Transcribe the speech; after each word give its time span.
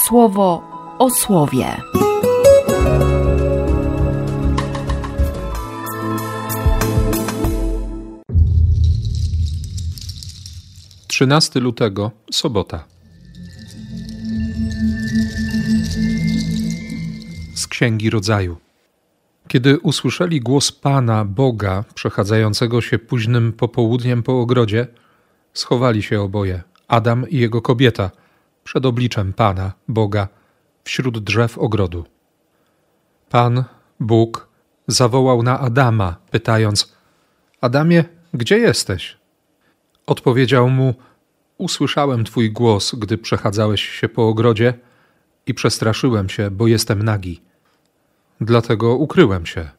słowo 0.00 0.62
o 0.98 1.10
słowie. 1.10 1.76
13 11.12 11.60
lutego, 11.60 12.10
sobota. 12.30 12.84
Z 17.54 17.66
Księgi 17.66 18.10
Rodzaju. 18.10 18.56
Kiedy 19.48 19.78
usłyszeli 19.78 20.40
głos 20.40 20.72
Pana, 20.72 21.24
Boga, 21.24 21.84
przechadzającego 21.94 22.80
się 22.80 22.98
późnym 22.98 23.52
popołudniem 23.52 24.22
po 24.22 24.40
ogrodzie, 24.40 24.86
schowali 25.52 26.02
się 26.02 26.20
oboje, 26.20 26.62
Adam 26.88 27.28
i 27.28 27.38
jego 27.38 27.62
kobieta, 27.62 28.10
przed 28.64 28.86
obliczem 28.86 29.32
Pana, 29.32 29.72
Boga, 29.88 30.28
wśród 30.84 31.18
drzew 31.18 31.58
ogrodu. 31.58 32.04
Pan, 33.30 33.64
Bóg, 34.00 34.48
zawołał 34.86 35.42
na 35.42 35.60
Adama, 35.60 36.16
pytając: 36.30 36.96
Adamie, 37.60 38.04
gdzie 38.34 38.58
jesteś? 38.58 39.16
Odpowiedział 40.06 40.70
mu: 40.70 40.94
Usłyszałem 41.58 42.24
Twój 42.24 42.52
głos, 42.52 42.94
gdy 42.94 43.18
przechadzałeś 43.18 43.82
się 43.82 44.08
po 44.08 44.28
ogrodzie 44.28 44.74
i 45.46 45.54
przestraszyłem 45.54 46.28
się, 46.28 46.50
bo 46.50 46.66
jestem 46.66 47.02
nagi. 47.02 47.42
Dlatego 48.40 48.96
ukryłem 48.96 49.46
się. 49.46 49.70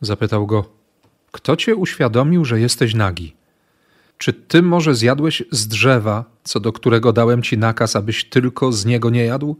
Zapytał 0.00 0.46
go: 0.46 0.64
Kto 1.32 1.56
cię 1.56 1.76
uświadomił, 1.76 2.44
że 2.44 2.60
jesteś 2.60 2.94
nagi? 2.94 3.36
Czy 4.20 4.32
ty 4.32 4.62
może 4.62 4.94
zjadłeś 4.94 5.42
z 5.50 5.68
drzewa, 5.68 6.24
co 6.44 6.60
do 6.60 6.72
którego 6.72 7.12
dałem 7.12 7.42
ci 7.42 7.58
nakaz, 7.58 7.96
abyś 7.96 8.24
tylko 8.24 8.72
z 8.72 8.84
niego 8.84 9.10
nie 9.10 9.24
jadł? 9.24 9.56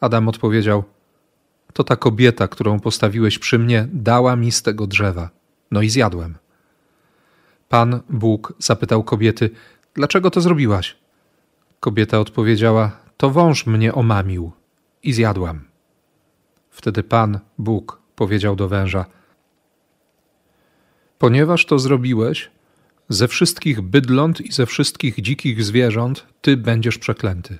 Adam 0.00 0.28
odpowiedział: 0.28 0.84
To 1.72 1.84
ta 1.84 1.96
kobieta, 1.96 2.48
którą 2.48 2.80
postawiłeś 2.80 3.38
przy 3.38 3.58
mnie, 3.58 3.88
dała 3.92 4.36
mi 4.36 4.52
z 4.52 4.62
tego 4.62 4.86
drzewa. 4.86 5.30
No 5.70 5.82
i 5.82 5.90
zjadłem. 5.90 6.38
Pan 7.68 8.00
Bóg 8.10 8.54
zapytał 8.58 9.04
kobiety: 9.04 9.50
Dlaczego 9.94 10.30
to 10.30 10.40
zrobiłaś? 10.40 10.96
Kobieta 11.80 12.18
odpowiedziała: 12.20 12.96
To 13.16 13.30
wąż 13.30 13.66
mnie 13.66 13.94
omamił 13.94 14.52
i 15.02 15.12
zjadłam. 15.12 15.60
Wtedy 16.70 17.02
Pan 17.02 17.38
Bóg 17.58 18.00
powiedział 18.16 18.56
do 18.56 18.68
węża: 18.68 19.04
Ponieważ 21.18 21.66
to 21.66 21.78
zrobiłeś, 21.78 22.50
ze 23.10 23.28
wszystkich 23.28 23.80
bydląt 23.80 24.40
i 24.40 24.52
ze 24.52 24.66
wszystkich 24.66 25.20
dzikich 25.20 25.64
zwierząt 25.64 26.26
ty 26.40 26.56
będziesz 26.56 26.98
przeklęty. 26.98 27.58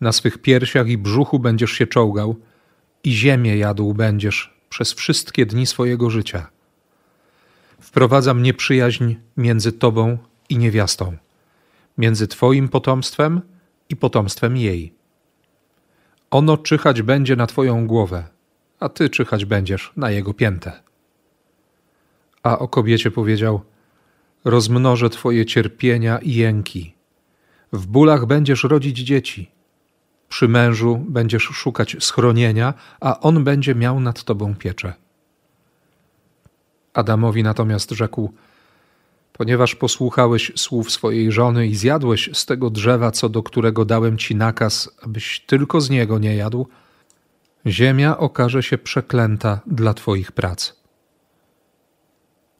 Na 0.00 0.12
swych 0.12 0.38
piersiach 0.38 0.88
i 0.88 0.98
brzuchu 0.98 1.38
będziesz 1.38 1.70
się 1.72 1.86
czołgał, 1.86 2.36
i 3.04 3.12
ziemię 3.12 3.56
jadł 3.56 3.94
będziesz 3.94 4.54
przez 4.68 4.92
wszystkie 4.92 5.46
dni 5.46 5.66
swojego 5.66 6.10
życia 6.10 6.50
wprowadzam 7.80 8.42
nieprzyjaźń 8.42 9.14
między 9.36 9.72
tobą 9.72 10.18
i 10.48 10.58
niewiastą, 10.58 11.16
między 11.98 12.28
twoim 12.28 12.68
potomstwem 12.68 13.40
i 13.88 13.96
potomstwem 13.96 14.56
jej. 14.56 14.94
Ono 16.30 16.56
czyhać 16.56 17.02
będzie 17.02 17.36
na 17.36 17.46
twoją 17.46 17.86
głowę, 17.86 18.24
a 18.80 18.88
ty 18.88 19.10
czyhać 19.10 19.44
będziesz 19.44 19.92
na 19.96 20.10
jego 20.10 20.34
piętę. 20.34 20.82
A 22.42 22.58
o 22.58 22.68
kobiecie 22.68 23.10
powiedział: 23.10 23.60
Rozmnożę 24.44 25.10
twoje 25.10 25.46
cierpienia 25.46 26.18
i 26.18 26.34
jęki. 26.34 26.94
W 27.72 27.86
bólach 27.86 28.26
będziesz 28.26 28.64
rodzić 28.64 28.98
dzieci. 28.98 29.50
Przy 30.28 30.48
mężu 30.48 31.04
będziesz 31.08 31.42
szukać 31.42 31.96
schronienia, 32.00 32.74
a 33.00 33.20
on 33.20 33.44
będzie 33.44 33.74
miał 33.74 34.00
nad 34.00 34.24
tobą 34.24 34.54
pieczę. 34.54 34.94
Adamowi 36.94 37.42
natomiast 37.42 37.90
rzekł: 37.90 38.32
Ponieważ 39.32 39.74
posłuchałeś 39.74 40.52
słów 40.56 40.90
swojej 40.90 41.32
żony 41.32 41.66
i 41.66 41.74
zjadłeś 41.74 42.30
z 42.32 42.46
tego 42.46 42.70
drzewa, 42.70 43.10
co 43.10 43.28
do 43.28 43.42
którego 43.42 43.84
dałem 43.84 44.18
ci 44.18 44.36
nakaz, 44.36 44.90
abyś 45.02 45.40
tylko 45.46 45.80
z 45.80 45.90
niego 45.90 46.18
nie 46.18 46.36
jadł, 46.36 46.66
ziemia 47.66 48.18
okaże 48.18 48.62
się 48.62 48.78
przeklęta 48.78 49.60
dla 49.66 49.94
twoich 49.94 50.32
prac. 50.32 50.77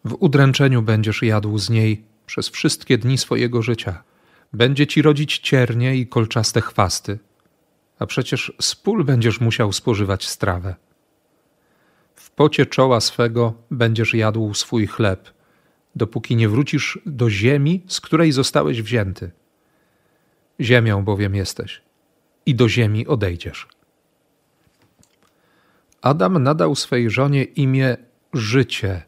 W 0.05 0.17
udręczeniu 0.21 0.83
będziesz 0.83 1.23
jadł 1.23 1.59
z 1.59 1.71
niej 1.71 2.05
przez 2.27 2.49
wszystkie 2.49 2.99
dni 2.99 3.19
swojego 3.19 3.63
życia. 3.63 4.03
Będzie 4.53 4.87
ci 4.87 5.03
rodzić 5.03 5.39
ciernie 5.39 5.97
i 5.97 6.07
kolczaste 6.07 6.61
chwasty, 6.61 7.19
a 7.99 8.07
przecież 8.07 8.53
z 8.61 8.75
pól 8.75 9.05
będziesz 9.05 9.41
musiał 9.41 9.73
spożywać 9.73 10.27
strawę 10.27 10.75
pocie 12.39 12.67
czoła 12.67 13.01
swego 13.01 13.55
będziesz 13.71 14.15
jadł 14.15 14.55
swój 14.55 14.87
chleb, 14.87 15.31
dopóki 15.97 16.37
nie 16.37 16.49
wrócisz 16.49 16.99
do 17.07 17.31
ziemi, 17.31 17.83
z 17.87 18.01
której 18.01 18.33
zostałeś 18.33 18.83
wzięty. 18.83 19.31
Ziemią 20.61 21.05
bowiem 21.05 21.35
jesteś 21.35 21.83
i 22.47 22.55
do 22.55 22.69
ziemi 22.69 23.07
odejdziesz. 23.07 23.69
Adam 26.03 26.43
nadał 26.43 26.75
swej 26.75 27.11
żonie 27.11 27.45
imię 27.45 27.97
Życie, 28.33 29.03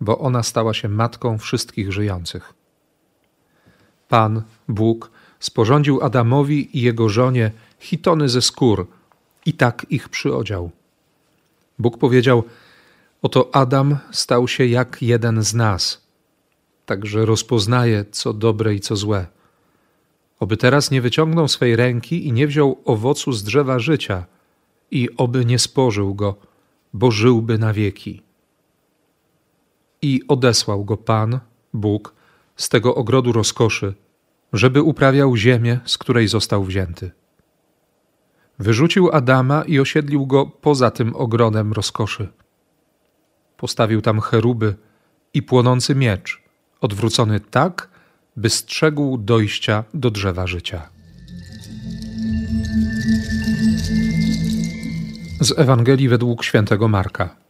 bo 0.00 0.18
ona 0.18 0.42
stała 0.42 0.74
się 0.74 0.88
matką 0.88 1.38
wszystkich 1.38 1.92
żyjących. 1.92 2.54
Pan, 4.08 4.42
Bóg, 4.68 5.10
sporządził 5.40 6.02
Adamowi 6.02 6.78
i 6.78 6.82
jego 6.82 7.08
żonie 7.08 7.50
hitony 7.78 8.28
ze 8.28 8.42
skór 8.42 8.86
i 9.46 9.52
tak 9.52 9.86
ich 9.90 10.08
przyodział. 10.08 10.70
Bóg 11.78 11.98
powiedział: 11.98 12.44
Oto 13.22 13.54
Adam 13.54 13.98
stał 14.10 14.48
się 14.48 14.66
jak 14.66 15.02
jeden 15.02 15.42
z 15.42 15.54
nas, 15.54 16.06
także 16.86 17.26
rozpoznaje, 17.26 18.04
co 18.10 18.32
dobre 18.32 18.74
i 18.74 18.80
co 18.80 18.96
złe. 18.96 19.26
Oby 20.40 20.56
teraz 20.56 20.90
nie 20.90 21.00
wyciągnął 21.00 21.48
swej 21.48 21.76
ręki 21.76 22.26
i 22.26 22.32
nie 22.32 22.46
wziął 22.46 22.82
owocu 22.84 23.32
z 23.32 23.44
drzewa 23.44 23.78
życia, 23.78 24.24
i 24.90 25.08
oby 25.16 25.44
nie 25.44 25.58
spożył 25.58 26.14
go, 26.14 26.36
bo 26.92 27.10
żyłby 27.10 27.58
na 27.58 27.72
wieki. 27.72 28.22
I 30.06 30.22
odesłał 30.28 30.84
go 30.84 30.96
Pan, 30.96 31.40
Bóg, 31.72 32.14
z 32.56 32.68
tego 32.68 32.94
ogrodu 32.94 33.32
rozkoszy, 33.32 33.94
żeby 34.52 34.82
uprawiał 34.82 35.36
ziemię, 35.36 35.80
z 35.84 35.98
której 35.98 36.28
został 36.28 36.64
wzięty. 36.64 37.10
Wyrzucił 38.58 39.10
Adama 39.12 39.64
i 39.64 39.80
osiedlił 39.80 40.26
go 40.26 40.46
poza 40.46 40.90
tym 40.90 41.16
ogrodem 41.16 41.72
rozkoszy. 41.72 42.28
Postawił 43.56 44.02
tam 44.02 44.20
cheruby 44.20 44.74
i 45.34 45.42
płonący 45.42 45.94
miecz, 45.94 46.42
odwrócony 46.80 47.40
tak, 47.40 47.88
by 48.36 48.50
strzegł 48.50 49.18
dojścia 49.18 49.84
do 49.94 50.10
drzewa 50.10 50.46
życia. 50.46 50.88
Z 55.40 55.58
Ewangelii 55.58 56.08
według 56.08 56.44
świętego 56.44 56.88
Marka. 56.88 57.45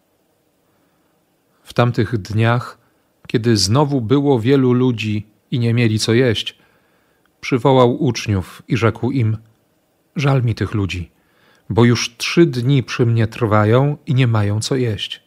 W 1.67 1.73
tamtych 1.75 2.19
dniach, 2.19 2.79
kiedy 3.27 3.57
znowu 3.57 4.01
było 4.01 4.41
wielu 4.41 4.73
ludzi 4.73 5.27
i 5.51 5.59
nie 5.59 5.75
mieli 5.75 5.99
co 5.99 6.15
jeść, 6.15 6.59
przywołał 7.41 8.05
uczniów 8.05 8.63
i 8.69 8.77
rzekł 8.77 9.11
im– 9.11 9.37
Żal 10.17 10.43
mi 10.43 10.55
tych 10.55 10.75
ludzi, 10.75 11.11
bo 11.71 11.85
już 11.85 12.17
trzy 12.17 12.47
dni 12.47 12.83
przy 12.83 13.07
mnie 13.07 13.27
trwają 13.27 13.97
i 14.07 14.15
nie 14.15 14.27
mają 14.27 14.61
co 14.61 14.77
jeść. 14.77 15.23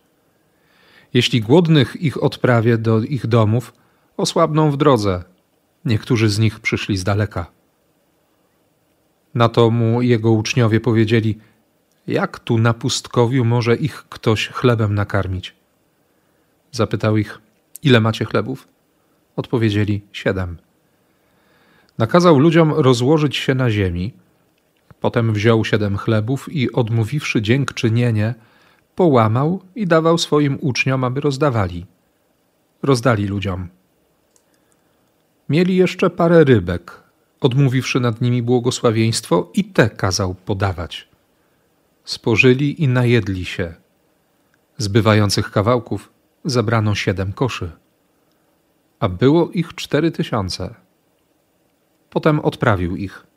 Jeśli 1.13 1.41
głodnych 1.41 1.95
ich 2.01 2.23
odprawię 2.23 2.77
do 2.77 3.01
ich 3.01 3.27
domów, 3.27 3.73
osłabną 4.17 4.71
w 4.71 4.77
drodze. 4.77 5.23
Niektórzy 5.85 6.29
z 6.29 6.39
nich 6.39 6.59
przyszli 6.59 6.97
z 6.97 7.03
daleka. 7.03 7.51
Na 9.33 9.49
to 9.49 9.69
mu 9.69 10.01
jego 10.01 10.31
uczniowie 10.31 10.79
powiedzieli: 10.79 11.37
Jak 12.07 12.39
tu 12.39 12.57
na 12.57 12.73
pustkowiu 12.73 13.45
może 13.45 13.75
ich 13.75 14.05
ktoś 14.09 14.47
chlebem 14.47 14.95
nakarmić? 14.95 15.58
Zapytał 16.71 17.17
ich: 17.17 17.39
Ile 17.83 17.99
macie 17.99 18.25
chlebów? 18.25 18.67
Odpowiedzieli: 19.35 20.01
Siedem. 20.11 20.57
Nakazał 21.97 22.39
ludziom 22.39 22.73
rozłożyć 22.73 23.37
się 23.37 23.55
na 23.55 23.71
ziemi 23.71 24.13
Potem 24.99 25.33
wziął 25.33 25.65
siedem 25.65 25.97
chlebów 25.97 26.53
i 26.53 26.71
odmówiwszy 26.71 27.41
dziękczynienie, 27.41 28.35
połamał 28.95 29.61
i 29.75 29.87
dawał 29.87 30.17
swoim 30.17 30.57
uczniom, 30.61 31.03
aby 31.03 31.21
rozdawali. 31.21 31.85
Rozdali 32.83 33.27
ludziom. 33.27 33.67
Mieli 35.49 35.75
jeszcze 35.75 36.09
parę 36.09 36.43
rybek, 36.43 37.03
odmówiwszy 37.41 37.99
nad 37.99 38.21
nimi 38.21 38.41
błogosławieństwo, 38.41 39.51
i 39.53 39.63
te 39.63 39.89
kazał 39.89 40.35
podawać. 40.35 41.07
Spożyli 42.03 42.83
i 42.83 42.87
najedli 42.87 43.45
się. 43.45 43.73
Zbywających 44.77 45.51
kawałków 45.51 46.09
zabrano 46.45 46.95
siedem 46.95 47.33
koszy, 47.33 47.71
a 48.99 49.09
było 49.09 49.49
ich 49.51 49.75
cztery 49.75 50.11
tysiące. 50.11 50.75
Potem 52.09 52.39
odprawił 52.39 52.95
ich 52.95 53.29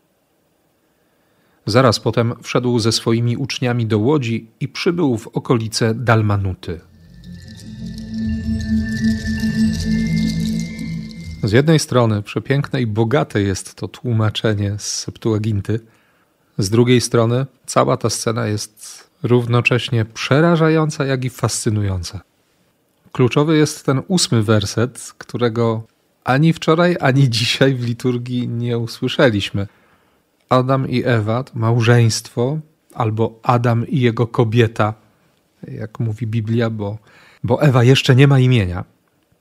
Zaraz 1.66 2.00
potem 2.00 2.34
wszedł 2.43 2.78
ze 2.78 2.93
swoimi 2.93 3.37
uczniami 3.37 3.87
do 3.87 3.99
łodzi 3.99 4.50
i 4.60 4.69
przybył 4.69 5.19
w 5.19 5.26
okolice 5.26 5.94
Dalmanuty. 5.94 6.81
Z 11.43 11.52
jednej 11.52 11.78
strony 11.78 12.22
przepiękne 12.22 12.82
i 12.82 12.87
bogate 12.87 13.43
jest 13.43 13.75
to 13.75 13.88
tłumaczenie 13.88 14.78
z 14.78 14.98
Septuaginty, 14.98 15.81
z 16.58 16.70
drugiej 16.70 17.00
strony 17.00 17.46
cała 17.66 17.96
ta 17.96 18.10
scena 18.10 18.46
jest 18.46 19.10
równocześnie 19.22 20.05
przerażająca, 20.05 21.05
jak 21.05 21.25
i 21.25 21.31
fascynująca. 21.31 22.20
Kluczowy 23.12 23.56
jest 23.56 23.87
ten 23.87 24.03
ósmy 24.09 24.43
werset, 24.43 25.12
którego 25.19 25.82
ani 26.25 26.53
wczoraj, 26.53 26.97
ani 27.00 27.31
dzisiaj 27.31 27.75
w 27.75 27.85
liturgii 27.85 28.49
nie 28.49 28.79
usłyszeliśmy. 28.79 29.67
Adam 30.49 30.88
i 30.88 31.03
Ewa 31.05 31.44
to 31.44 31.53
małżeństwo, 31.55 32.59
albo 32.94 33.41
Adam 33.43 33.88
i 33.88 34.00
jego 34.00 34.26
kobieta, 34.26 34.94
jak 35.69 36.00
mówi 36.00 36.26
Biblia, 36.26 36.70
bo, 36.70 36.99
bo 37.44 37.62
Ewa 37.62 37.85
jeszcze 37.85 38.17
nie 38.17 38.26
ma 38.26 38.38
imienia. 38.38 38.85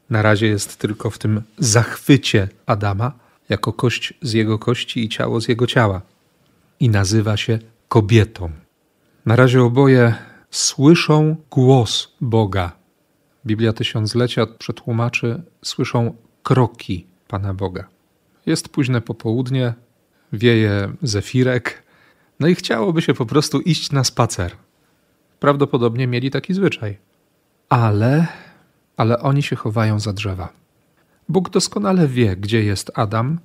Na 0.09 0.21
razie 0.21 0.47
jest 0.47 0.77
tylko 0.77 1.09
w 1.09 1.17
tym 1.17 1.41
zachwycie 1.57 2.47
Adama, 2.65 3.11
jako 3.49 3.73
kość 3.73 4.13
z 4.21 4.33
jego 4.33 4.59
kości 4.59 5.03
i 5.05 5.09
ciało 5.09 5.41
z 5.41 5.47
jego 5.47 5.67
ciała. 5.67 6.01
I 6.79 6.89
nazywa 6.89 7.37
się 7.37 7.59
kobietą. 7.87 8.51
Na 9.25 9.35
razie 9.35 9.63
oboje 9.63 10.15
słyszą 10.51 11.35
głos 11.51 12.11
Boga. 12.21 12.80
Biblia 13.45 13.73
Tysiąclecia 13.73 14.45
przetłumaczy, 14.45 15.43
słyszą 15.65 16.15
kroki 16.43 17.07
Pana 17.27 17.53
Boga. 17.53 17.87
Jest 18.45 18.69
późne 18.69 19.01
popołudnie, 19.01 19.73
wieje 20.33 20.93
zefirek, 21.01 21.83
no 22.39 22.47
i 22.47 22.55
chciałoby 22.55 23.01
się 23.01 23.13
po 23.13 23.25
prostu 23.25 23.59
iść 23.59 23.91
na 23.91 24.03
spacer. 24.03 24.51
Prawdopodobnie 25.39 26.07
mieli 26.07 26.31
taki 26.31 26.53
zwyczaj. 26.53 26.97
Ale, 27.69 28.27
ale 28.97 29.19
oni 29.19 29.43
się 29.43 29.55
chowają 29.55 29.99
za 29.99 30.13
drzewa. 30.13 30.49
Bóg 31.29 31.49
doskonale 31.49 32.07
wie, 32.07 32.35
gdzie 32.35 32.63
jest 32.63 32.91
Adam, 32.95 33.39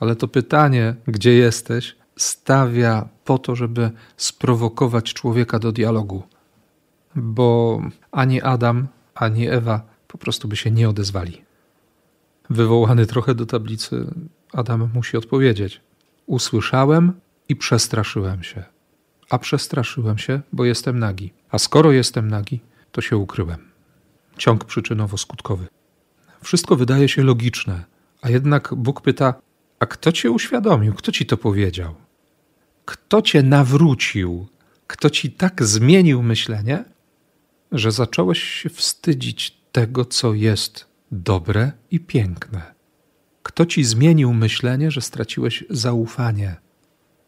ale 0.00 0.16
to 0.16 0.28
pytanie, 0.28 0.94
gdzie 1.06 1.32
jesteś, 1.32 1.96
stawia 2.16 3.08
po 3.24 3.38
to, 3.38 3.56
żeby 3.56 3.90
sprowokować 4.16 5.14
człowieka 5.14 5.58
do 5.58 5.72
dialogu. 5.72 6.22
Bo 7.16 7.82
ani 8.12 8.42
Adam, 8.42 8.88
ani 9.14 9.48
Ewa 9.48 9.82
po 10.08 10.18
prostu 10.18 10.48
by 10.48 10.56
się 10.56 10.70
nie 10.70 10.88
odezwali. 10.88 11.42
Wywołany 12.50 13.06
trochę 13.06 13.34
do 13.34 13.46
tablicy, 13.46 14.06
Adam 14.52 14.90
musi 14.94 15.16
odpowiedzieć: 15.16 15.80
Usłyszałem 16.26 17.12
i 17.48 17.56
przestraszyłem 17.56 18.42
się. 18.42 18.64
A 19.30 19.38
przestraszyłem 19.38 20.18
się, 20.18 20.40
bo 20.52 20.64
jestem 20.64 20.98
nagi. 20.98 21.32
A 21.50 21.58
skoro 21.58 21.92
jestem 21.92 22.28
nagi, 22.28 22.60
to 22.92 23.00
się 23.00 23.16
ukryłem. 23.16 23.58
Ciąg 24.38 24.64
przyczynowo-skutkowy. 24.64 25.64
Wszystko 26.42 26.76
wydaje 26.76 27.08
się 27.08 27.22
logiczne, 27.22 27.84
a 28.22 28.30
jednak 28.30 28.74
Bóg 28.74 29.00
pyta: 29.00 29.34
A 29.78 29.86
kto 29.86 30.12
cię 30.12 30.30
uświadomił? 30.30 30.94
Kto 30.94 31.12
ci 31.12 31.26
to 31.26 31.36
powiedział? 31.36 31.94
Kto 32.84 33.22
cię 33.22 33.42
nawrócił? 33.42 34.46
Kto 34.86 35.10
ci 35.10 35.30
tak 35.32 35.62
zmienił 35.62 36.22
myślenie, 36.22 36.84
że 37.72 37.92
zacząłeś 37.92 38.42
się 38.42 38.70
wstydzić 38.70 39.56
tego, 39.72 40.04
co 40.04 40.34
jest 40.34 40.86
dobre 41.12 41.72
i 41.90 42.00
piękne? 42.00 42.74
Kto 43.42 43.66
ci 43.66 43.84
zmienił 43.84 44.32
myślenie, 44.32 44.90
że 44.90 45.00
straciłeś 45.00 45.64
zaufanie, 45.70 46.56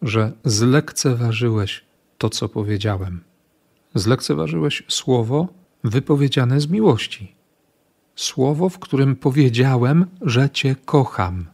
że 0.02 0.32
zlekceważyłeś 0.44 1.84
to, 2.18 2.30
co 2.30 2.48
powiedziałem? 2.48 3.24
Zlekceważyłeś 3.94 4.82
słowo 4.88 5.48
wypowiedziane 5.84 6.60
z 6.60 6.68
miłości. 6.68 7.34
Słowo, 8.16 8.68
w 8.68 8.78
którym 8.78 9.16
powiedziałem, 9.16 10.06
że 10.20 10.50
Cię 10.50 10.76
kocham. 10.84 11.46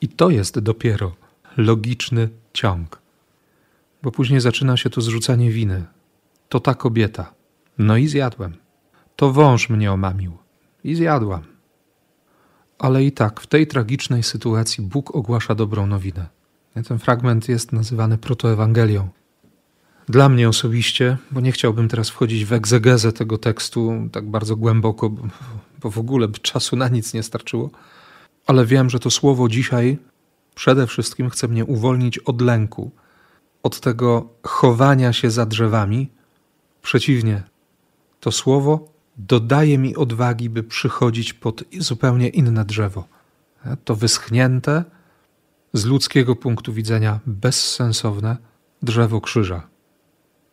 I 0.00 0.08
to 0.08 0.30
jest 0.30 0.58
dopiero 0.58 1.16
logiczny 1.56 2.28
ciąg. 2.52 3.02
Bo 4.02 4.12
później 4.12 4.40
zaczyna 4.40 4.76
się 4.76 4.90
to 4.90 5.00
zrzucanie 5.00 5.50
winy. 5.50 5.84
To 6.48 6.60
ta 6.60 6.74
kobieta. 6.74 7.34
No 7.78 7.96
i 7.96 8.08
zjadłem. 8.08 8.56
To 9.16 9.32
wąż 9.32 9.68
mnie 9.68 9.92
omamił. 9.92 10.38
I 10.84 10.94
zjadłam. 10.94 11.42
Ale 12.78 13.04
i 13.04 13.12
tak, 13.12 13.40
w 13.40 13.46
tej 13.46 13.66
tragicznej 13.66 14.22
sytuacji 14.22 14.84
Bóg 14.84 15.16
ogłasza 15.16 15.54
dobrą 15.54 15.86
nowinę. 15.86 16.26
Ten 16.88 16.98
fragment 16.98 17.48
jest 17.48 17.72
nazywany 17.72 18.18
protoewangelią. 18.18 19.08
Dla 20.08 20.28
mnie 20.28 20.48
osobiście, 20.48 21.16
bo 21.30 21.40
nie 21.40 21.52
chciałbym 21.52 21.88
teraz 21.88 22.10
wchodzić 22.10 22.44
w 22.44 22.52
egzegezę 22.52 23.12
tego 23.12 23.38
tekstu 23.38 23.92
tak 24.12 24.30
bardzo 24.30 24.56
głęboko, 24.56 25.10
bo 25.80 25.90
w 25.90 25.98
ogóle 25.98 26.28
by 26.28 26.38
czasu 26.38 26.76
na 26.76 26.88
nic 26.88 27.14
nie 27.14 27.22
starczyło, 27.22 27.70
ale 28.46 28.66
wiem, 28.66 28.90
że 28.90 28.98
to 28.98 29.10
słowo 29.10 29.48
dzisiaj 29.48 29.98
przede 30.54 30.86
wszystkim 30.86 31.30
chce 31.30 31.48
mnie 31.48 31.64
uwolnić 31.64 32.18
od 32.18 32.40
lęku, 32.40 32.90
od 33.62 33.80
tego 33.80 34.28
chowania 34.42 35.12
się 35.12 35.30
za 35.30 35.46
drzewami. 35.46 36.10
Przeciwnie, 36.82 37.42
to 38.22 38.32
słowo 38.32 38.88
dodaje 39.16 39.78
mi 39.78 39.96
odwagi, 39.96 40.50
by 40.50 40.62
przychodzić 40.62 41.32
pod 41.32 41.64
zupełnie 41.78 42.28
inne 42.28 42.64
drzewo. 42.64 43.04
To 43.84 43.96
wyschnięte, 43.96 44.84
z 45.72 45.84
ludzkiego 45.84 46.36
punktu 46.36 46.72
widzenia 46.72 47.20
bezsensowne 47.26 48.36
drzewo 48.82 49.20
krzyża. 49.20 49.68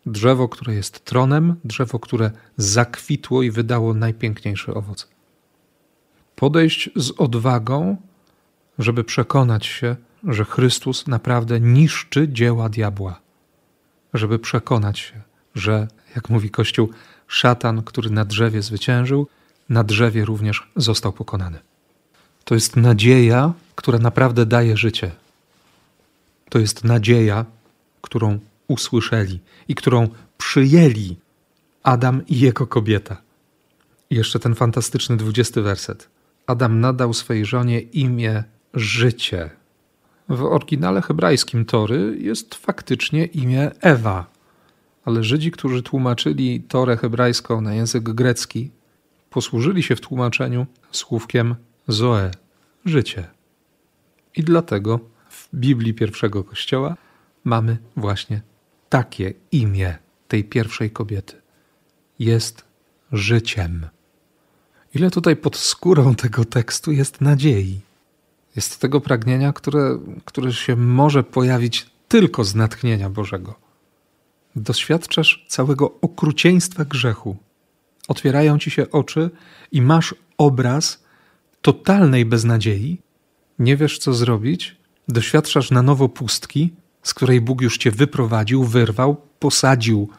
Drzewo, 0.06 0.50
które 0.50 0.76
jest 0.76 1.06
tronem, 1.06 1.56
drzewo, 1.64 2.00
które 2.00 2.32
zakwitło 2.58 3.44
i 3.44 3.52
wydało 3.52 3.94
najpiękniejszy 3.94 4.74
owoc. 4.74 5.08
Podejść 6.36 6.90
z 6.96 7.12
odwagą, 7.12 7.98
żeby 8.80 9.04
przekonać 9.04 9.66
się, 9.66 9.96
że 10.24 10.46
Chrystus 10.46 11.08
naprawdę 11.08 11.60
niszczy 11.60 12.28
dzieła 12.28 12.70
diabła. 12.70 13.22
Żeby 14.14 14.40
przekonać 14.40 15.00
się, 15.00 15.22
że, 15.56 15.88
jak 16.16 16.30
mówi 16.30 16.50
Kościół, 16.50 16.90
szatan, 17.30 17.84
który 17.84 18.10
na 18.10 18.26
drzewie 18.26 18.62
zwyciężył, 18.62 19.28
na 19.70 19.84
drzewie 19.84 20.26
również 20.26 20.68
został 20.76 21.14
pokonany. 21.14 21.60
To 22.44 22.56
jest 22.56 22.76
nadzieja, 22.76 23.54
która 23.76 24.00
naprawdę 24.00 24.46
daje 24.46 24.78
życie. 24.78 25.12
To 26.50 26.60
jest 26.60 26.84
nadzieja, 26.84 27.46
którą 28.02 28.40
usłyszeli 28.68 29.40
i 29.68 29.76
którą 29.76 30.08
przyjęli 30.38 31.18
Adam 31.84 32.28
i 32.28 32.40
jego 32.40 32.68
kobieta. 32.68 33.18
I 34.10 34.16
jeszcze 34.16 34.40
ten 34.40 34.56
fantastyczny 34.56 35.18
dwudziesty 35.18 35.62
werset. 35.62 36.10
Adam 36.48 36.80
nadał 36.80 37.14
swej 37.14 37.46
żonie 37.46 37.80
imię 37.80 38.44
życie. 38.74 39.50
W 40.30 40.44
oryginale 40.44 41.02
hebrajskim 41.02 41.66
Tory 41.66 42.18
jest 42.20 42.56
faktycznie 42.56 43.26
imię 43.26 43.72
Ewa, 43.82 44.26
ale 45.10 45.24
Żydzi, 45.24 45.52
którzy 45.52 45.84
tłumaczyli 45.84 46.62
Torę 46.62 46.98
hebrajską 46.98 47.62
na 47.62 47.74
język 47.74 48.04
grecki, 48.04 48.72
posłużyli 49.30 49.84
się 49.84 49.96
w 49.96 50.02
tłumaczeniu 50.02 50.66
słówkiem 50.92 51.56
Zoe, 51.88 52.32
życie. 52.86 53.28
I 54.36 54.44
dlatego 54.44 55.00
w 55.30 55.50
Biblii 55.56 55.94
pierwszego 55.94 56.44
kościoła 56.44 56.96
mamy 57.44 57.78
właśnie 57.96 58.42
takie 58.90 59.34
imię 59.52 59.98
tej 60.28 60.44
pierwszej 60.44 60.92
kobiety. 60.92 61.42
Jest 62.20 62.64
życiem. 63.12 63.88
Ile 64.96 65.12
tutaj 65.12 65.36
pod 65.36 65.58
skórą 65.58 66.16
tego 66.16 66.46
tekstu 66.46 66.92
jest 66.92 67.22
nadziei. 67.22 67.82
Jest 68.56 68.82
tego 68.82 69.02
pragnienia, 69.02 69.54
które, 69.54 70.00
które 70.26 70.54
się 70.54 70.76
może 70.76 71.24
pojawić 71.24 71.90
tylko 72.08 72.44
z 72.44 72.56
natchnienia 72.56 73.10
Bożego. 73.10 73.69
Doświadczasz 74.60 75.46
całego 75.48 76.00
okrucieństwa 76.02 76.86
grzechu. 76.86 77.38
Otwierają 78.08 78.60
ci 78.60 78.72
się 78.72 78.92
oczy 78.92 79.30
i 79.72 79.82
masz 79.82 80.16
obraz 80.38 81.04
totalnej 81.62 82.26
beznadziei. 82.26 83.02
Nie 83.60 83.78
wiesz, 83.78 83.98
co 83.98 84.14
zrobić, 84.14 84.76
doświadczasz 85.08 85.72
na 85.72 85.82
nowo 85.82 86.10
pustki, 86.10 86.74
z 87.04 87.14
której 87.14 87.42
Bóg 87.42 87.62
już 87.62 87.78
cię 87.78 87.92
wyprowadził, 87.92 88.64
wyrwał, 88.64 89.22
posadził 89.40 90.10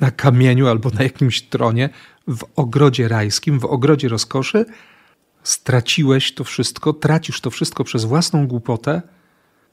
na 0.00 0.10
kamieniu 0.10 0.68
albo 0.68 0.90
na 0.90 1.02
jakimś 1.02 1.42
tronie 1.42 1.90
w 2.28 2.44
ogrodzie 2.56 3.08
rajskim, 3.08 3.60
w 3.60 3.64
ogrodzie 3.64 4.08
rozkoszy, 4.08 4.64
straciłeś 5.42 6.34
to 6.34 6.44
wszystko, 6.44 6.92
tracisz 6.92 7.40
to 7.40 7.50
wszystko 7.50 7.84
przez 7.84 8.04
własną 8.04 8.46
głupotę, 8.46 9.02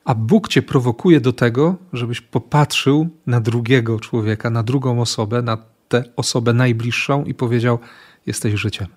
a 0.08 0.16
Bóg 0.16 0.48
cię 0.48 0.62
prowokuje 0.62 1.22
do 1.22 1.34
tego, 1.34 1.76
żebyś 1.94 2.22
popatrzył 2.22 3.10
na 3.26 3.42
drugiego 3.42 4.00
człowieka, 4.00 4.50
na 4.50 4.64
drugą 4.64 5.02
osobę, 5.02 5.42
na 5.42 5.58
tę 5.88 6.04
osobę 6.16 6.54
najbliższą 6.54 7.24
i 7.26 7.34
powiedział: 7.34 7.80
Jesteś 8.26 8.54
życiem. 8.54 8.88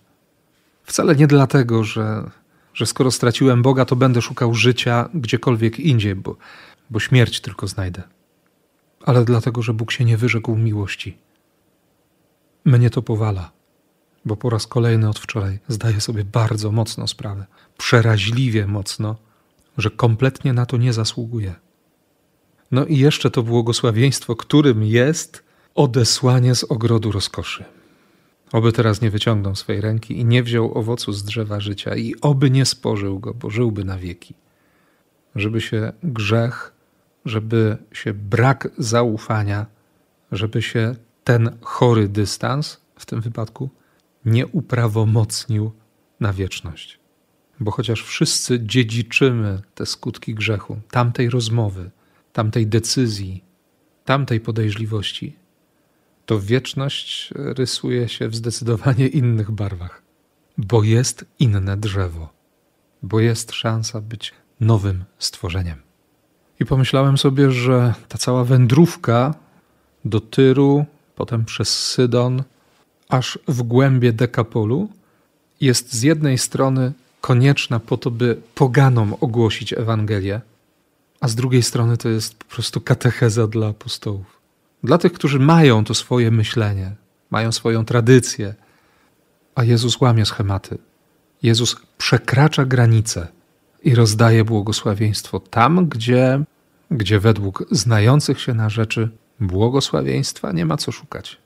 Wcale 0.85 1.17
nie 1.17 1.27
dlatego, 1.27 1.85
że, 1.85 2.31
że 2.75 2.87
skoro 2.87 3.11
straciłem 3.11 3.63
Boga, 3.63 3.85
to 3.85 3.97
będę 3.97 4.23
szukał 4.23 4.55
życia 4.55 5.09
gdziekolwiek 5.15 5.81
indziej, 5.81 6.15
bo, 6.15 6.37
bo 6.91 7.01
śmierć 7.01 7.41
tylko 7.41 7.67
znajdę. 7.67 8.03
ale 9.05 9.25
dlatego, 9.25 9.63
że 9.63 9.75
Bóg 9.75 9.93
się 9.93 10.05
nie 10.05 10.17
wyrzekł 10.17 10.57
miłości. 10.57 11.19
Mnie 12.65 12.91
to 12.91 13.03
powala, 13.03 13.51
bo 14.25 14.37
po 14.37 14.51
raz 14.51 14.67
kolejny 14.67 15.09
od 15.09 15.19
wczoraj 15.19 15.59
zdaję 15.69 16.01
sobie 16.01 16.25
bardzo 16.25 16.73
mocno 16.73 17.07
sprawę, 17.07 17.47
przeraźliwie 17.79 18.67
mocno, 18.67 19.17
że 19.79 19.91
kompletnie 19.91 20.53
na 20.53 20.67
to 20.67 20.77
nie 20.77 20.93
zasługuję. 20.93 21.55
No 22.71 22.85
i 22.87 22.99
jeszcze 22.99 23.31
to 23.31 23.43
błogosławieństwo, 23.43 24.37
którym 24.37 24.83
jest 24.83 25.45
odesłanie 25.75 26.55
z 26.55 26.65
ogrodu 26.65 27.13
rozkoszy. 27.13 27.65
Oby 28.53 28.73
teraz 28.73 29.01
nie 29.01 29.11
wyciągnął 29.11 29.55
swej 29.55 29.81
ręki 29.81 30.19
i 30.19 30.25
nie 30.25 30.43
wziął 30.43 30.79
owocu 30.79 31.13
z 31.13 31.25
drzewa 31.25 31.61
życia, 31.61 31.97
i 31.97 32.15
oby 32.21 32.51
nie 32.51 32.67
spożył 32.67 33.19
go, 33.19 33.35
bo 33.35 33.51
żyłby 33.51 33.85
na 33.85 33.99
wieki. 33.99 34.35
Żeby 35.35 35.61
się 35.61 35.93
grzech, 36.03 36.73
żeby 37.25 37.77
się 37.93 38.15
brak 38.15 38.69
zaufania, 38.79 39.67
żeby 40.33 40.63
się 40.63 40.95
ten 41.25 41.59
chory 41.61 42.09
dystans 42.09 42.81
w 42.97 43.07
tym 43.07 43.21
wypadku 43.21 43.69
nie 44.25 44.47
uprawomocnił 44.47 45.73
na 46.21 46.33
wieczność. 46.33 47.00
Bo 47.61 47.71
chociaż 47.71 48.03
wszyscy 48.03 48.61
dziedziczymy 48.61 49.63
te 49.75 49.87
skutki 49.87 50.35
grzechu, 50.35 50.81
tamtej 50.91 51.31
rozmowy, 51.31 51.91
tamtej 52.33 52.67
decyzji, 52.67 53.45
tamtej 54.05 54.41
podejrzliwości, 54.41 55.37
to 56.27 56.41
wieczność 56.41 57.31
rysuje 57.35 58.09
się 58.09 58.29
w 58.29 58.37
zdecydowanie 58.37 59.07
innych 59.07 59.51
barwach, 59.51 60.03
bo 60.59 60.83
jest 60.83 61.25
inne 61.39 61.77
drzewo, 61.77 62.29
bo 63.03 63.21
jest 63.21 63.53
szansa 63.53 64.01
być 64.01 64.33
nowym 64.61 65.05
stworzeniem. 65.19 65.83
I 66.61 66.65
pomyślałem 66.65 67.19
sobie, 67.19 67.51
że 67.51 67.95
ta 68.09 68.19
cała 68.19 68.45
wędrówka 68.45 69.35
do 70.05 70.21
Tyru, 70.21 70.85
potem 71.17 71.45
przez 71.45 71.87
Sydon, 71.87 72.43
aż 73.09 73.39
w 73.49 73.63
głębie 73.63 74.13
Dekapolu, 74.13 74.89
jest 75.61 75.95
z 75.95 76.03
jednej 76.03 76.39
strony 76.39 76.93
konieczna 77.21 77.81
po 77.81 77.97
to, 77.97 78.11
by 78.11 78.37
poganom 78.55 79.15
ogłosić 79.21 79.73
Ewangelię, 79.73 80.41
a 81.21 81.29
z 81.29 81.35
drugiej 81.35 81.63
strony 81.63 81.97
to 81.97 82.09
jest 82.09 82.35
po 82.35 82.45
prostu 82.45 82.81
katecheza 82.81 83.47
dla 83.47 83.69
apostołów. 83.69 84.41
Dla 84.85 84.99
tych, 84.99 85.13
którzy 85.13 85.39
mają 85.39 85.85
to 85.85 85.95
swoje 85.95 86.31
myślenie, 86.31 86.95
mają 87.31 87.53
swoją 87.53 87.85
tradycję, 87.85 88.55
a 89.55 89.65
Jezus 89.65 90.01
łamie 90.01 90.27
schematy. 90.27 90.79
Jezus 91.43 91.77
przekracza 91.99 92.65
granice 92.65 93.29
i 93.83 93.95
rozdaje 93.95 94.45
błogosławieństwo 94.45 95.41
tam, 95.41 95.89
gdzie, 95.89 96.45
gdzie 96.91 97.21
według 97.21 97.65
znających 97.71 98.41
się 98.41 98.55
na 98.55 98.71
rzeczy 98.71 99.11
błogosławieństwa 99.41 100.53
nie 100.53 100.67
ma 100.67 100.77
co 100.77 100.93
szukać. 100.93 101.39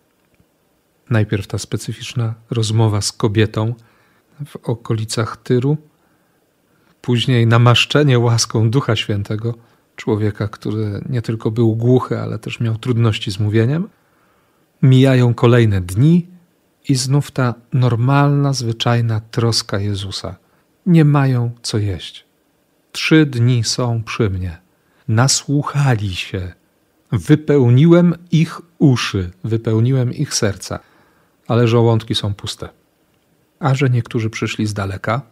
Najpierw 1.10 1.46
ta 1.46 1.58
specyficzna 1.58 2.34
rozmowa 2.50 3.00
z 3.00 3.12
kobietą 3.12 3.74
w 4.46 4.56
okolicach 4.56 5.36
Tyru, 5.36 5.76
później 7.00 7.46
namaszczenie 7.46 8.18
łaską 8.18 8.70
Ducha 8.70 8.96
Świętego 8.96 9.54
człowieka, 9.96 10.48
który 10.48 11.04
nie 11.08 11.22
tylko 11.22 11.50
był 11.50 11.76
głuchy, 11.76 12.18
ale 12.20 12.38
też 12.38 12.60
miał 12.60 12.76
trudności 12.76 13.30
z 13.30 13.38
mówieniem. 13.38 13.88
Mijają 14.82 15.34
kolejne 15.34 15.80
dni 15.80 16.26
i 16.88 16.94
znów 16.94 17.30
ta 17.30 17.54
normalna, 17.72 18.52
zwyczajna 18.52 19.20
troska 19.20 19.78
Jezusa. 19.78 20.36
Nie 20.86 21.04
mają 21.04 21.50
co 21.62 21.78
jeść. 21.78 22.24
Trzy 22.92 23.26
dni 23.26 23.64
są 23.64 24.02
przy 24.02 24.30
mnie. 24.30 24.58
Nasłuchali 25.08 26.14
się. 26.14 26.52
Wypełniłem 27.12 28.14
ich 28.32 28.60
uszy, 28.78 29.30
wypełniłem 29.44 30.12
ich 30.12 30.34
serca, 30.34 30.78
ale 31.48 31.68
żołądki 31.68 32.14
są 32.14 32.34
puste. 32.34 32.68
A 33.58 33.74
że 33.74 33.90
niektórzy 33.90 34.30
przyszli 34.30 34.66
z 34.66 34.74
daleka, 34.74 35.22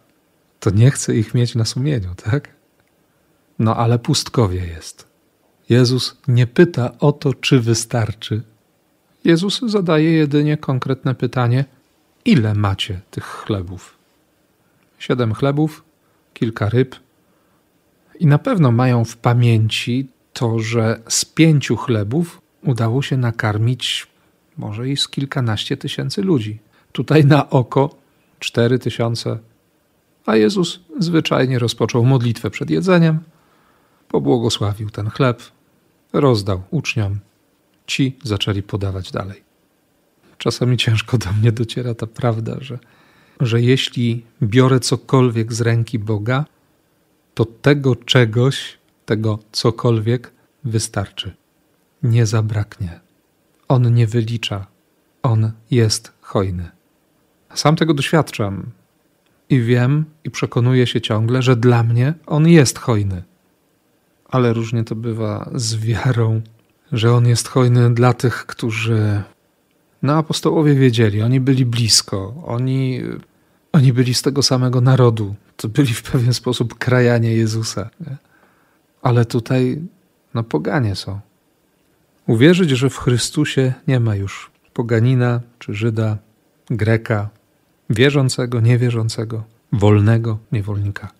to 0.60 0.70
nie 0.70 0.90
chcę 0.90 1.16
ich 1.16 1.34
mieć 1.34 1.54
na 1.54 1.64
sumieniu, 1.64 2.14
tak? 2.14 2.48
No 3.58 3.76
ale 3.76 3.98
pustkowie 3.98 4.66
jest. 4.66 5.06
Jezus 5.68 6.16
nie 6.28 6.46
pyta 6.46 6.98
o 6.98 7.12
to, 7.12 7.34
czy 7.34 7.60
wystarczy. 7.60 8.42
Jezus 9.24 9.60
zadaje 9.60 10.12
jedynie 10.12 10.56
konkretne 10.56 11.14
pytanie: 11.14 11.64
ile 12.24 12.54
macie 12.54 13.00
tych 13.10 13.24
chlebów? 13.24 13.98
Siedem 14.98 15.34
chlebów, 15.34 15.84
kilka 16.34 16.68
ryb. 16.68 16.96
I 18.20 18.26
na 18.26 18.38
pewno 18.38 18.72
mają 18.72 19.04
w 19.04 19.16
pamięci 19.16 20.08
to, 20.32 20.58
że 20.58 21.00
z 21.08 21.24
pięciu 21.24 21.76
chlebów 21.76 22.40
udało 22.62 23.02
się 23.02 23.16
nakarmić 23.16 24.06
może 24.56 24.88
i 24.88 24.96
z 24.96 25.08
kilkanaście 25.08 25.76
tysięcy 25.76 26.22
ludzi. 26.22 26.58
Tutaj 26.92 27.24
na 27.24 27.50
oko 27.50 28.01
cztery 28.42 28.78
tysiące. 28.78 29.38
A 30.26 30.36
Jezus 30.36 30.80
zwyczajnie 30.98 31.58
rozpoczął 31.58 32.04
modlitwę 32.04 32.50
przed 32.50 32.70
jedzeniem, 32.70 33.18
pobłogosławił 34.08 34.90
ten 34.90 35.10
chleb, 35.10 35.42
rozdał 36.12 36.62
uczniom. 36.70 37.18
Ci 37.86 38.18
zaczęli 38.22 38.62
podawać 38.62 39.12
dalej. 39.12 39.42
Czasami 40.38 40.76
ciężko 40.76 41.18
do 41.18 41.32
mnie 41.32 41.52
dociera 41.52 41.94
ta 41.94 42.06
prawda, 42.06 42.56
że, 42.60 42.78
że 43.40 43.60
jeśli 43.60 44.24
biorę 44.42 44.80
cokolwiek 44.80 45.52
z 45.52 45.60
ręki 45.60 45.98
Boga, 45.98 46.44
to 47.34 47.44
tego 47.44 47.96
czegoś, 47.96 48.78
tego 49.06 49.38
cokolwiek 49.52 50.32
wystarczy. 50.64 51.34
Nie 52.02 52.26
zabraknie. 52.26 53.00
On 53.68 53.94
nie 53.94 54.06
wylicza. 54.06 54.66
On 55.22 55.52
jest 55.70 56.12
hojny. 56.20 56.81
Sam 57.54 57.76
tego 57.76 57.94
doświadczam 57.94 58.66
i 59.50 59.60
wiem 59.60 60.04
i 60.24 60.30
przekonuję 60.30 60.86
się 60.86 61.00
ciągle, 61.00 61.42
że 61.42 61.56
dla 61.56 61.82
mnie 61.82 62.14
On 62.26 62.48
jest 62.48 62.78
hojny 62.78 63.22
ale 64.32 64.52
różnie 64.52 64.84
to 64.84 64.96
bywa 64.96 65.50
z 65.54 65.76
wiarą, 65.76 66.40
że 66.92 67.12
On 67.12 67.26
jest 67.26 67.48
hojny 67.48 67.94
dla 67.94 68.14
tych, 68.14 68.46
którzy. 68.46 69.22
No, 70.02 70.16
apostołowie 70.16 70.74
wiedzieli, 70.74 71.22
oni 71.22 71.40
byli 71.40 71.66
blisko, 71.66 72.34
oni, 72.46 73.00
oni 73.72 73.92
byli 73.92 74.14
z 74.14 74.22
tego 74.22 74.42
samego 74.42 74.80
narodu, 74.80 75.34
to 75.56 75.68
byli 75.68 75.94
w 75.94 76.02
pewien 76.02 76.34
sposób 76.34 76.74
krajanie 76.78 77.34
Jezusa. 77.34 77.90
Nie? 78.00 78.16
Ale 79.02 79.24
tutaj, 79.24 79.82
no, 80.34 80.42
poganie 80.42 80.96
są. 80.96 81.20
Uwierzyć, 82.26 82.70
że 82.70 82.90
w 82.90 82.98
Chrystusie 82.98 83.72
nie 83.88 84.00
ma 84.00 84.16
już 84.16 84.50
poganina 84.72 85.40
czy 85.58 85.74
Żyda, 85.74 86.18
Greka, 86.70 87.28
wierzącego, 87.94 88.60
niewierzącego, 88.60 89.44
wolnego, 89.72 90.38
niewolnika. 90.52 91.12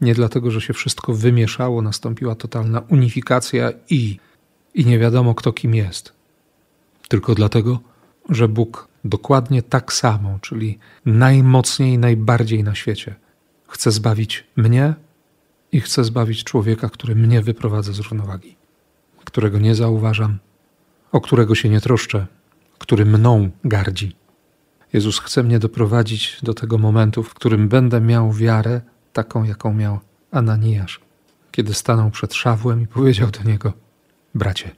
Nie 0.00 0.14
dlatego, 0.14 0.50
że 0.50 0.60
się 0.60 0.72
wszystko 0.72 1.14
wymieszało, 1.14 1.82
nastąpiła 1.82 2.34
totalna 2.34 2.80
unifikacja 2.88 3.72
i, 3.90 4.18
i 4.74 4.86
nie 4.86 4.98
wiadomo 4.98 5.34
kto 5.34 5.52
kim 5.52 5.74
jest. 5.74 6.12
Tylko 7.08 7.34
dlatego, 7.34 7.80
że 8.28 8.48
Bóg 8.48 8.88
dokładnie 9.04 9.62
tak 9.62 9.92
samo, 9.92 10.38
czyli 10.40 10.78
najmocniej, 11.06 11.98
najbardziej 11.98 12.64
na 12.64 12.74
świecie, 12.74 13.14
chce 13.68 13.90
zbawić 13.90 14.44
mnie 14.56 14.94
i 15.72 15.80
chce 15.80 16.04
zbawić 16.04 16.44
człowieka, 16.44 16.88
który 16.88 17.14
mnie 17.14 17.42
wyprowadza 17.42 17.92
z 17.92 17.98
równowagi, 17.98 18.56
którego 19.24 19.58
nie 19.58 19.74
zauważam, 19.74 20.38
o 21.12 21.20
którego 21.20 21.54
się 21.54 21.68
nie 21.68 21.80
troszczę, 21.80 22.26
który 22.78 23.04
mną 23.04 23.50
gardzi. 23.64 24.21
Jezus 24.92 25.18
chce 25.18 25.42
mnie 25.42 25.58
doprowadzić 25.58 26.38
do 26.42 26.54
tego 26.54 26.78
momentu, 26.78 27.22
w 27.22 27.34
którym 27.34 27.68
będę 27.68 28.00
miał 28.00 28.32
wiarę, 28.32 28.80
taką, 29.12 29.44
jaką 29.44 29.74
miał 29.74 30.00
Ananiasz, 30.30 31.00
kiedy 31.50 31.74
stanął 31.74 32.10
przed 32.10 32.34
Szawłem 32.34 32.82
i 32.82 32.86
powiedział 32.86 33.30
do 33.30 33.42
niego: 33.42 33.72
Bracie. 34.34 34.70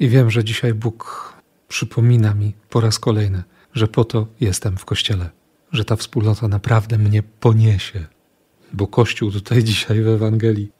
I 0.00 0.08
wiem, 0.08 0.30
że 0.30 0.44
dzisiaj 0.44 0.74
Bóg 0.74 1.32
przypomina 1.68 2.34
mi 2.34 2.54
po 2.70 2.80
raz 2.80 2.98
kolejny, 2.98 3.42
że 3.74 3.88
po 3.88 4.04
to 4.04 4.26
jestem 4.40 4.76
w 4.76 4.84
kościele, 4.84 5.30
że 5.72 5.84
ta 5.84 5.96
wspólnota 5.96 6.48
naprawdę 6.48 6.98
mnie 6.98 7.22
poniesie. 7.22 8.06
Bo 8.72 8.86
Kościół 8.86 9.30
tutaj 9.30 9.64
dzisiaj 9.72 10.02
w 10.02 10.08
Ewangelii 10.08 10.72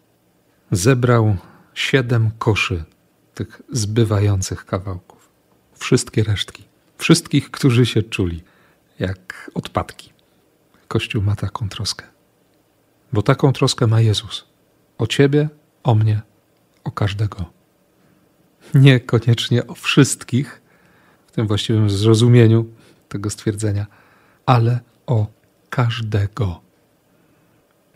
zebrał 0.70 1.36
siedem 1.74 2.30
koszy 2.38 2.84
tych 3.34 3.62
zbywających 3.72 4.66
kawałków. 4.66 5.28
Wszystkie 5.74 6.22
resztki. 6.22 6.71
Wszystkich, 7.02 7.50
którzy 7.50 7.86
się 7.86 8.02
czuli 8.02 8.42
jak 8.98 9.50
odpadki. 9.54 10.12
Kościół 10.88 11.22
ma 11.22 11.36
taką 11.36 11.68
troskę. 11.68 12.04
Bo 13.12 13.22
taką 13.22 13.52
troskę 13.52 13.86
ma 13.86 14.00
Jezus. 14.00 14.46
O 14.98 15.06
ciebie, 15.06 15.48
o 15.82 15.94
mnie, 15.94 16.22
o 16.84 16.90
każdego. 16.90 17.44
Niekoniecznie 18.74 19.66
o 19.66 19.74
wszystkich, 19.74 20.62
w 21.26 21.32
tym 21.32 21.46
właściwym 21.46 21.90
zrozumieniu 21.90 22.66
tego 23.08 23.30
stwierdzenia, 23.30 23.86
ale 24.46 24.80
o 25.06 25.26
każdego. 25.70 26.60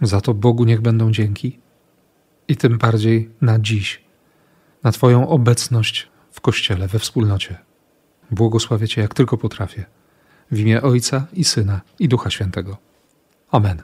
Za 0.02 0.20
to 0.20 0.34
Bogu 0.34 0.64
niech 0.64 0.80
będą 0.80 1.12
dzięki 1.12 1.58
i 2.48 2.56
tym 2.56 2.78
bardziej 2.78 3.30
na 3.40 3.58
dziś, 3.58 4.04
na 4.82 4.92
Twoją 4.92 5.28
obecność 5.28 6.08
w 6.30 6.40
Kościele, 6.40 6.88
we 6.88 6.98
wspólnocie. 6.98 7.66
Błogosławię 8.30 8.88
Cię 8.88 9.00
jak 9.00 9.14
tylko 9.14 9.37
potrafię. 9.37 9.85
W 10.50 10.59
imię 10.59 10.83
Ojca 10.83 11.26
i 11.33 11.45
Syna 11.45 11.80
i 11.99 12.09
Ducha 12.09 12.30
Świętego. 12.30 12.76
Amen. 13.50 13.83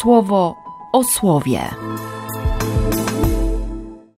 Słowo 0.00 0.56
o 0.92 1.04
słowie. 1.04 1.60